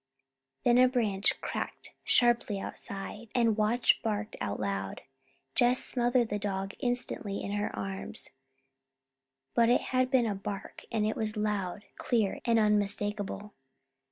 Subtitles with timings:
[0.63, 5.01] Then a branch cracked sharply outside, and Watch barked out loud.
[5.53, 8.31] Jess smothered the dog instantly in her arms.
[9.53, 13.53] But it had been a bark and it was loud, clear, and unmistakable.